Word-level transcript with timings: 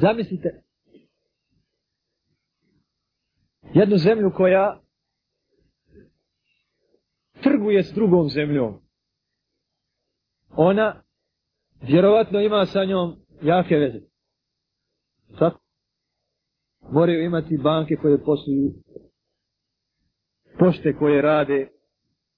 Zamislite 0.00 0.62
jednu 3.74 3.96
zemlju 3.96 4.32
koja 4.36 4.80
trguje 7.42 7.82
s 7.82 7.94
drugom 7.94 8.28
zemljom. 8.28 8.80
Ona 10.50 11.02
vjerovatno 11.82 12.40
ima 12.40 12.66
sa 12.66 12.84
njom 12.84 13.16
jake 13.42 13.76
veze. 13.76 14.00
Tako? 15.38 15.60
Moraju 16.92 17.24
imati 17.24 17.58
banke 17.58 17.96
koje 17.96 18.24
posluju, 18.24 18.74
pošte 20.58 20.96
koje 20.98 21.22
rade, 21.22 21.68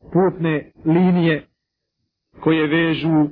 putne 0.01 0.73
linije 0.85 1.49
koje 2.41 2.67
vežu, 2.67 3.31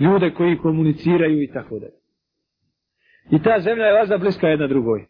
ljude 0.00 0.34
koji 0.34 0.58
komuniciraju 0.58 1.42
i 1.42 1.52
tako 1.52 1.78
dalje. 1.78 1.99
I 3.30 3.42
ta 3.42 3.60
zemlja 3.60 3.84
je 3.84 3.98
vazda 3.98 4.18
bliska 4.18 4.48
jedna 4.48 4.66
drugoj. 4.66 5.06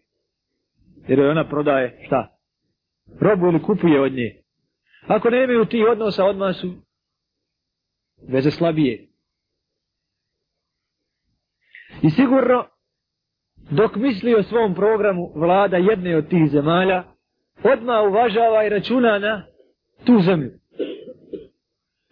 Jer 1.09 1.21
ona 1.21 1.49
prodaje 1.49 1.99
šta? 2.07 2.37
Robu 3.21 3.47
ili 3.47 3.63
kupuje 3.63 4.01
od 4.01 4.13
nje. 4.13 4.43
Ako 5.07 5.31
ne 5.31 5.45
imaju 5.45 5.65
ti 5.65 5.85
odnosa, 5.91 6.25
odmah 6.25 6.57
su 6.57 6.75
veze 8.29 8.51
slabije. 8.51 9.07
I 12.03 12.11
sigurno, 12.11 12.67
dok 13.71 13.97
misli 13.97 14.35
o 14.35 14.43
svom 14.43 14.75
programu 14.75 15.33
vlada 15.35 15.77
jedne 15.77 16.17
od 16.17 16.29
tih 16.29 16.51
zemalja, 16.51 17.05
odmah 17.65 18.09
uvažava 18.09 18.65
i 18.65 18.69
računa 18.69 19.19
na 19.19 19.47
tu 20.07 20.21
zemlju. 20.21 20.51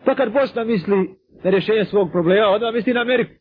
Pa 0.04 0.14
kad 0.14 0.32
Bosna 0.32 0.64
misli 0.64 1.14
na 1.44 1.50
rješenje 1.50 1.84
svog 1.84 2.10
problema, 2.12 2.48
odmah 2.48 2.74
misli 2.74 2.94
na 2.94 3.00
Ameriku. 3.00 3.32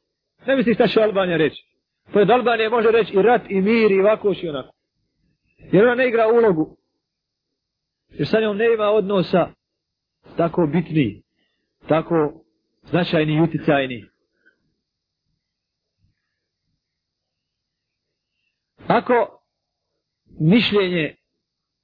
Ne 0.47 0.55
misli 0.55 0.73
šta 0.73 0.87
će 0.87 1.01
Albanija 1.01 1.37
reći. 1.37 1.76
To 2.13 2.19
je 2.19 2.33
Albanija 2.33 2.69
može 2.69 2.91
reći 2.91 3.13
i 3.13 3.21
rat, 3.21 3.41
i 3.49 3.61
mir, 3.61 3.91
i 3.91 3.99
ovako, 3.99 4.33
i 4.41 4.49
onako. 4.49 4.73
Jer 5.57 5.85
ona 5.85 5.95
ne 5.95 6.07
igra 6.07 6.27
ulogu. 6.27 6.77
Jer 8.09 8.27
sa 8.27 8.39
njom 8.39 8.57
ne 8.57 8.73
ima 8.73 8.85
odnosa 8.85 9.49
tako 10.37 10.67
bitni, 10.67 11.23
tako 11.87 12.43
značajni 12.83 13.33
i 13.33 13.41
uticajni. 13.41 14.05
Ako 18.87 19.41
mišljenje 20.39 21.15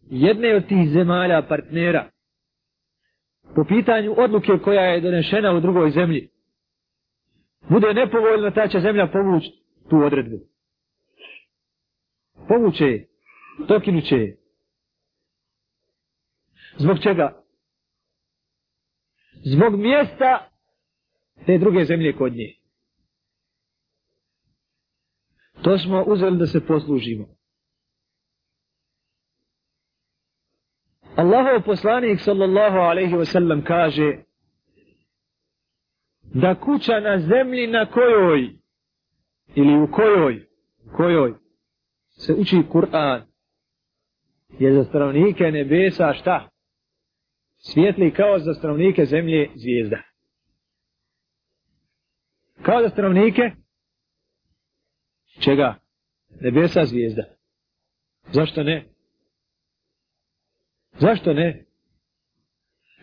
jedne 0.01 0.55
od 0.55 0.67
tih 0.67 0.89
zemalja 0.89 1.41
partnera 1.41 2.09
po 3.55 3.63
pitanju 3.63 4.15
odluke 4.17 4.51
koja 4.63 4.81
je 4.81 5.01
donešena 5.01 5.53
u 5.53 5.59
drugoj 5.59 5.91
zemlji 5.91 6.29
bude 7.69 7.93
nepovoljno, 7.93 8.51
ta 8.51 8.67
će 8.67 8.79
zemlja 8.79 9.07
povući 9.07 9.62
tu 9.89 9.97
odredbu. 9.97 10.39
Povuće 12.47 12.85
je, 12.85 13.07
dokinuće 13.67 14.15
je. 14.15 14.37
Zbog 16.77 16.97
čega? 17.03 17.43
Zbog 19.45 19.79
mjesta 19.79 20.49
te 21.45 21.57
druge 21.57 21.85
zemlje 21.85 22.15
kod 22.15 22.33
nje. 22.33 22.55
To 25.63 25.77
smo 25.77 26.03
uzeli 26.03 26.37
da 26.37 26.47
se 26.47 26.65
poslužimo. 26.67 27.27
Allahov 31.15 31.61
poslanik 31.65 32.19
sallallahu 32.19 32.77
alaihi 32.77 33.13
wa 33.13 33.25
sallam 33.25 33.63
kaže 33.63 34.17
da 36.23 36.55
kuća 36.55 36.99
na 36.99 37.19
zemlji 37.19 37.67
na 37.67 37.85
kojoj 37.85 38.62
ili 39.55 39.83
u 39.83 39.91
kojoj 39.91 40.47
kojoj 40.91 41.33
se 42.09 42.33
uči 42.33 42.63
Kur'an 42.71 43.21
je 44.59 44.73
za 44.73 44.83
stanovnike 44.83 45.43
nebesa 45.43 46.13
šta? 46.13 46.49
Svijetli 47.57 48.13
kao 48.13 48.39
za 48.39 48.53
stanovnike 48.53 49.05
zemlje 49.05 49.49
zvijezda. 49.55 49.97
Kao 52.61 52.81
za 52.81 52.89
stanovnike 52.89 53.51
čega? 55.39 55.75
Nebesa 56.41 56.85
zvijezda. 56.85 57.23
Zašto 58.31 58.63
ne? 58.63 58.85
Zašto 60.93 61.33
ne? 61.33 61.65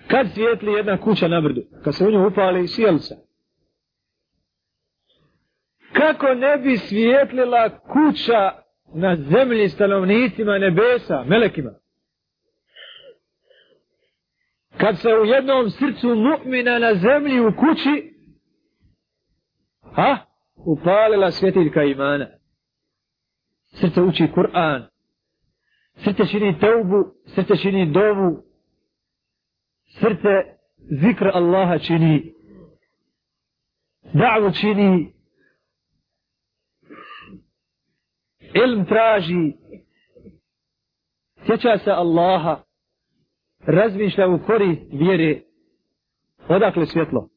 Kad 0.09 0.33
svijetli 0.35 0.73
jedna 0.73 1.01
kuća 1.01 1.29
na 1.29 1.41
brdu? 1.41 1.63
Kad 1.85 1.95
se 1.95 2.05
u 2.05 2.11
nju 2.11 2.27
upali 2.27 2.69
sjelca. 2.69 3.30
Kako 6.01 6.35
ne 6.35 6.59
bi 6.59 6.77
svijetlila 6.77 7.79
kuća 7.79 8.53
na 8.95 9.17
zemlji 9.17 9.69
stanovnicima 9.69 10.59
nebesa, 10.59 11.25
melekima? 11.25 11.71
Kad 14.77 14.99
se 14.99 15.09
u 15.09 15.25
jednom 15.25 15.71
srcu 15.71 16.09
mu'mina 16.09 16.79
na 16.79 16.95
zemlji 16.95 17.41
u 17.41 17.53
kući, 17.57 18.15
ha? 19.95 20.17
Upalila 20.57 21.31
svjetiljka 21.31 21.83
imana. 21.83 22.27
Srce 23.67 24.03
uči 24.03 24.29
Kur'an, 24.35 24.87
srce 25.95 26.27
čini 26.27 26.59
teubu, 26.59 27.15
srce 27.27 27.57
čini 27.57 27.93
dovu, 27.93 28.43
srce 30.01 30.29
zikr 30.91 31.29
Allaha 31.35 31.79
čini, 31.79 32.35
da'vu 34.15 34.61
čini, 34.61 35.20
ilm 38.55 38.85
traži, 38.85 39.53
sjeća 41.47 41.79
se 41.79 41.91
Allaha, 41.91 42.63
razmišlja 43.67 44.29
u 44.29 44.39
korist 44.47 44.83
vjere, 44.93 45.41
odakle 46.49 46.87
svjetlo? 46.87 47.29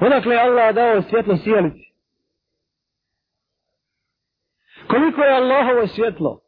Odakle 0.00 0.36
Allah 0.36 0.74
dao 0.74 1.02
svjetlo 1.02 1.36
sjelici? 1.36 1.88
Koliko 4.88 5.20
je 5.20 5.32
Allahovo 5.32 5.86
svjetlo? 5.86 6.40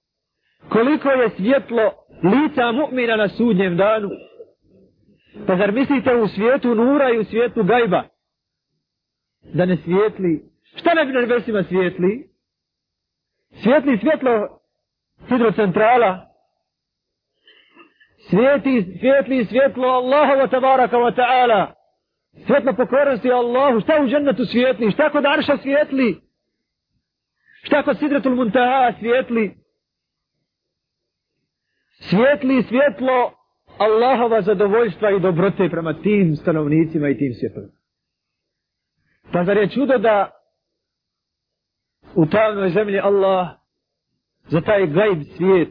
koliko 0.68 1.08
je 1.08 1.30
svjetlo 1.30 1.92
lica 2.22 2.72
mu'mina 2.72 3.16
na 3.16 3.28
sudnjem 3.28 3.76
danu. 3.76 4.08
Pa 5.46 5.56
zar 5.56 5.72
mislite 5.72 6.14
u 6.14 6.28
svijetu 6.28 6.74
nura 6.74 7.10
i 7.10 7.18
u 7.18 7.24
svijetu 7.24 7.64
gajba? 7.64 8.02
Da 9.54 9.64
ne 9.64 9.76
svijetli. 9.76 10.42
Šta 10.76 10.94
ne 10.94 11.04
bi 11.04 11.12
na 11.12 11.20
nebesima 11.20 11.62
svijetli? 11.62 12.29
Svjetli 13.52 13.98
svjetlo 13.98 14.60
hidrocentrala. 15.28 16.26
Svijeti, 18.30 18.98
svjetli 19.00 19.44
svjetlo 19.44 19.88
Allahova 19.88 20.46
tabaraka 20.46 20.96
wa 20.96 21.14
ta'ala. 21.16 21.66
Svjetlo 22.46 22.72
pokornosti 22.72 23.32
Allahu. 23.32 23.80
Šta 23.80 23.92
u 24.02 24.08
džennetu 24.08 24.44
svijetli? 24.44 24.90
Šta 24.90 25.10
kod 25.10 25.26
Arša 25.26 25.56
svijetli? 25.56 26.20
Šta 27.62 27.82
kod 27.82 27.98
Sidratul 27.98 28.34
Muntaha 28.34 28.92
svijetli? 28.98 29.60
svijetli 32.00 32.62
svjetlo 32.62 33.32
Allahova 33.78 34.42
zadovoljstva 34.42 35.10
i 35.10 35.20
dobrote 35.20 35.68
prema 35.70 36.02
tim 36.02 36.36
stanovnicima 36.36 37.08
i 37.08 37.18
tim 37.18 37.32
svjetlima. 37.34 37.68
Pa 39.32 39.44
zar 39.44 39.56
je 39.56 39.68
čudo 39.68 39.98
da 39.98 40.30
u 42.14 42.26
tamnoj 42.26 42.70
zemlji 42.70 42.98
Allah 42.98 43.48
za 44.48 44.60
taj 44.60 44.86
gajb 44.86 45.22
svijet 45.36 45.68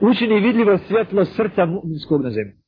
učini 0.00 0.40
vidljivo 0.40 0.78
svjetlo 0.78 1.24
srca 1.24 1.66
mu'minskog 1.66 2.22
na 2.22 2.30
zemlji. 2.30 2.60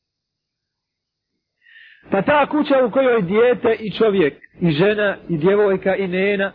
Pa 2.10 2.22
ta 2.22 2.46
kuća 2.50 2.84
u 2.86 2.90
kojoj 2.90 3.22
dijete 3.22 3.76
i 3.80 3.90
čovjek, 3.90 4.42
i 4.60 4.70
žena, 4.70 5.18
i 5.28 5.38
djevojka, 5.38 5.96
i 5.96 6.08
nena, 6.08 6.52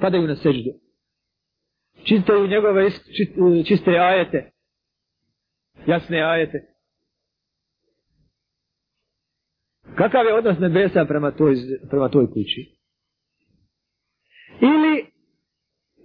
padaju 0.00 0.28
na 0.28 0.36
seždu 0.36 0.84
čitaju 2.04 2.46
njegove 2.46 2.90
čiste 3.68 3.90
ajete, 3.90 4.50
jasne 5.86 6.22
ajete. 6.22 6.73
Kakav 9.96 10.26
je 10.26 10.34
odnos 10.34 10.58
nebesa 10.58 11.04
prema 11.04 11.30
toj, 11.30 11.54
prema 11.90 12.08
toj 12.08 12.26
kući? 12.26 12.74
Ili 14.60 15.06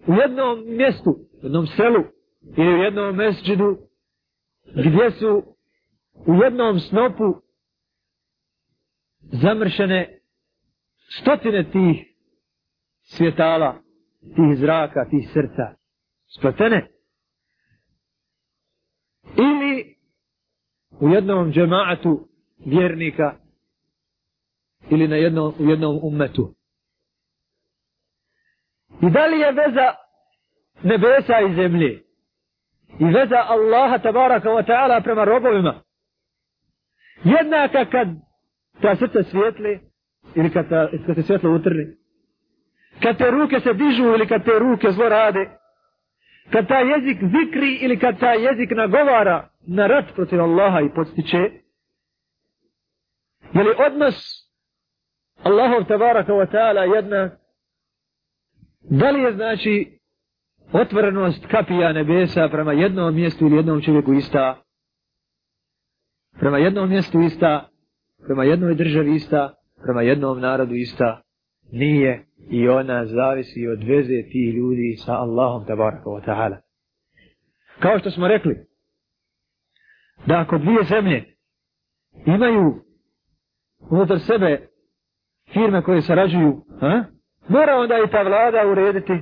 u 0.07 0.13
jednom 0.13 0.75
mjestu, 0.77 1.09
u 1.43 1.45
jednom 1.45 1.67
selu, 1.67 2.03
ili 2.57 2.73
u 2.73 2.83
jednom 2.83 3.15
mesđidu, 3.15 3.77
gdje 4.65 5.11
su 5.11 5.43
u 6.27 6.43
jednom 6.43 6.79
snopu 6.79 7.41
zamršene 9.21 10.19
stotine 11.21 11.71
tih 11.71 12.09
svjetala, 13.01 13.81
tih 14.21 14.57
zraka, 14.59 15.09
tih 15.09 15.29
srca 15.33 15.75
spletene. 16.37 16.87
Ili 19.37 19.95
u 20.99 21.09
jednom 21.09 21.51
džemaatu 21.51 22.27
vjernika 22.65 23.38
ili 24.89 25.07
na 25.07 25.15
jednom, 25.15 25.53
u 25.59 25.69
jednom 25.69 25.99
ummetu 26.03 26.59
I 29.01 29.09
da 29.09 29.25
li 29.25 29.39
je 29.39 29.51
veza 29.51 29.93
nebesa 30.83 31.39
i 31.39 31.55
zemlje? 31.55 32.03
I 32.99 33.05
veza 33.05 33.39
Allaha 33.47 33.97
tabaraka 33.97 34.49
wa 34.49 34.65
ta'ala 34.65 35.03
prema 35.03 35.25
robovima? 35.25 35.81
Jednaka 37.23 37.85
kad 37.85 38.07
ta 38.81 38.95
srca 38.95 39.23
svijetli 39.23 39.79
ili 40.35 40.51
kad, 40.51 40.69
ta, 40.69 40.89
kad 41.05 41.15
se 41.15 41.23
svjetlo 41.23 41.55
utrni. 41.55 41.85
Kad 43.03 43.17
te 43.17 43.31
ruke 43.31 43.59
se 43.59 43.73
dižu 43.73 44.03
ili 44.03 44.27
kad 44.27 44.45
te 44.45 44.59
ruke 44.59 44.91
zlo 44.91 45.09
rade. 45.09 45.49
Kad 46.51 46.67
ta 46.67 46.79
jezik 46.79 47.17
zikri 47.21 47.79
ili 47.81 47.99
kad 47.99 48.19
ta 48.19 48.33
jezik 48.33 48.71
nagovara 48.71 49.49
na 49.67 49.87
rat 49.87 50.05
protiv 50.15 50.41
Allaha 50.41 50.81
i 50.81 50.93
podstiče. 50.95 51.37
Je 53.53 53.63
li 53.63 53.73
odnos 53.87 54.48
Allahov 55.43 55.87
tabaraka 55.87 56.33
wa 56.33 56.51
ta'ala 56.51 56.95
jedna 56.95 57.29
da 58.81 59.11
li 59.11 59.21
je 59.21 59.33
znači 59.33 59.99
otvorenost 60.73 61.45
kapija 61.51 61.93
nebesa 61.93 62.49
prema 62.51 62.73
jednom 62.73 63.15
mjestu 63.15 63.45
ili 63.45 63.55
jednom 63.55 63.81
čovjeku 63.81 64.13
ista 64.13 64.61
prema 66.39 66.57
jednom 66.57 66.89
mjestu 66.89 67.19
ista 67.19 67.69
prema 68.25 68.43
jednoj 68.43 68.75
državi 68.75 69.15
ista 69.15 69.53
prema 69.83 70.01
jednom 70.01 70.39
narodu 70.39 70.75
ista 70.75 71.21
nije 71.71 72.25
i 72.49 72.69
ona 72.69 73.05
zavisi 73.05 73.67
od 73.67 73.83
veze 73.83 74.23
tih 74.31 74.55
ljudi 74.55 74.95
sa 74.97 75.13
Allahom 75.13 75.65
tabaraka 75.65 76.09
wa 76.09 76.25
ta'ala. 76.25 76.57
Kao 77.79 77.99
što 77.99 78.11
smo 78.11 78.27
rekli, 78.27 78.65
da 80.25 80.39
ako 80.39 80.57
dvije 80.57 80.83
zemlje 80.83 81.35
imaju 82.25 82.75
unutar 83.89 84.19
sebe 84.19 84.68
firme 85.53 85.81
koje 85.81 86.01
sarađuju, 86.01 86.65
a? 86.81 87.03
mora 87.47 87.75
onda 87.77 87.95
i 88.05 88.11
ta 88.11 88.21
vlada 88.21 88.71
urediti 88.71 89.13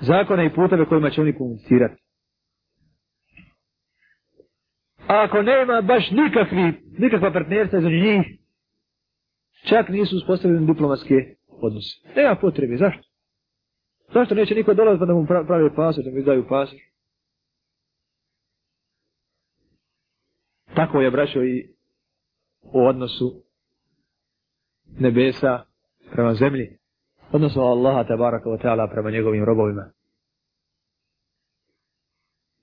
zakone 0.00 0.46
i 0.46 0.54
puteve 0.54 0.84
kojima 0.84 1.10
će 1.10 1.20
oni 1.20 1.36
komunicirati. 1.38 2.02
A 5.08 5.22
ako 5.22 5.42
nema 5.42 5.80
baš 5.80 6.10
nikakvi, 6.10 6.72
nikakva 6.98 7.32
partnerstva 7.32 7.80
za 7.80 7.88
njih, 7.88 8.38
čak 9.68 9.88
nisu 9.88 10.16
uspostavljeni 10.16 10.66
diplomatske 10.66 11.14
odnose. 11.48 12.08
Nema 12.16 12.36
potrebe, 12.36 12.76
zašto? 12.76 13.02
Zašto 14.14 14.34
neće 14.34 14.54
niko 14.54 14.74
dolaziti 14.74 15.00
pa 15.00 15.06
da 15.06 15.14
mu 15.14 15.26
pravi 15.26 15.70
pasoš, 15.76 16.04
da 16.04 16.10
mu 16.10 16.18
izdaju 16.18 16.48
pasoš? 16.48 16.78
Tako 20.74 21.00
je 21.00 21.10
braćo 21.10 21.42
i 21.42 21.68
u 22.62 22.86
odnosu 22.86 23.42
nebesa 24.98 25.64
prema 26.12 26.34
zemlji, 26.34 26.78
odnosno 27.32 27.62
Allaha 27.62 28.04
tabaraka 28.04 28.50
wa 28.50 28.58
ta'ala 28.62 28.86
prema 28.86 29.10
njegovim 29.10 29.44
robovima. 29.44 29.90